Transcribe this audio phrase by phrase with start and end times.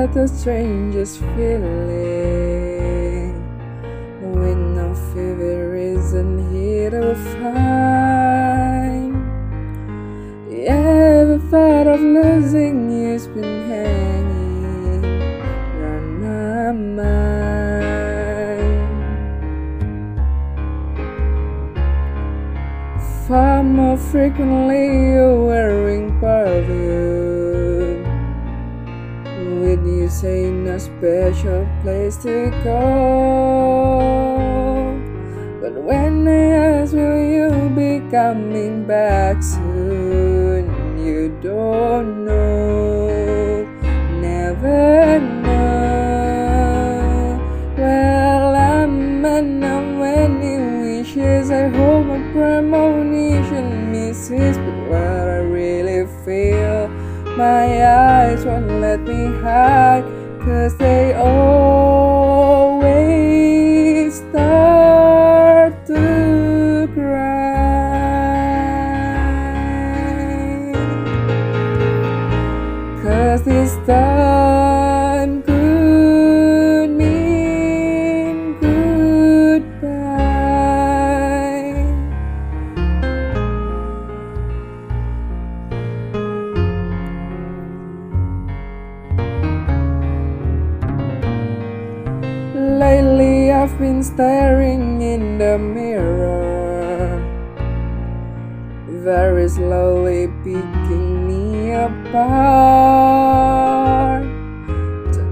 [0.00, 1.74] get the strangest feeling
[4.32, 9.12] when no fever isn't here to find.
[10.50, 14.62] Yeah, the thought of losing you's been hanging
[15.82, 16.72] round my
[17.02, 17.30] mind.
[23.28, 25.89] Far more frequently, you're wearing
[30.10, 32.80] You say no special place to go.
[35.62, 40.66] But when I ask, will you be coming back soon?
[40.98, 42.39] You don't know,
[57.40, 60.04] my eyes won't let me hide,
[60.44, 61.70] cause they always
[64.16, 67.80] start to cry.
[73.02, 74.69] Cause this time
[93.70, 97.22] I've been staring in the mirror,
[98.88, 103.04] very slowly picking me apart.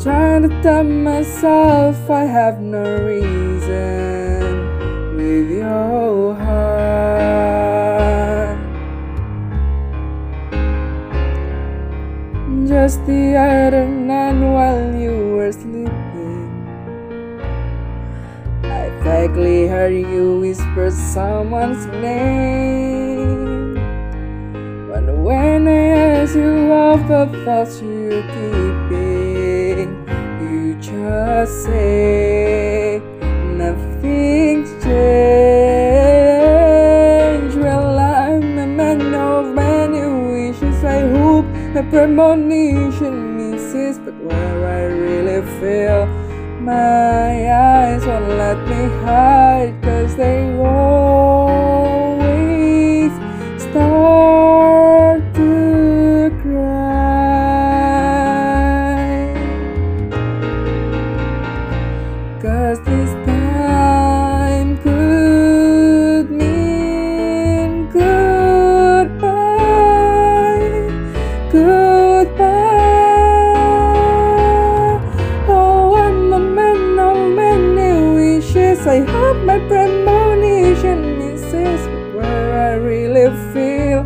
[0.00, 4.68] Trying to tell myself I have no reason
[5.16, 6.70] with your heart.
[12.68, 13.99] Just the other
[19.88, 23.74] you whisper someone's name.
[24.88, 25.70] But when I
[26.20, 29.90] ask you of the thoughts you're keeping,
[30.42, 33.00] you just say
[33.56, 35.00] nothing's changed.
[37.56, 40.02] Well, I'm a man of many
[40.32, 40.84] wishes.
[40.84, 41.46] I hope
[41.76, 46.29] a premonition misses, but where I really feel.
[46.60, 51.50] My eyes won't let me hide, cause they always
[53.62, 57.00] start to cry.
[62.42, 69.40] Cause this time could mean goodbye.
[71.50, 71.89] Good
[79.00, 81.80] I hope my premonition misses
[82.14, 84.02] where I really feel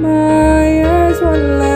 [0.00, 1.73] my eyes won't let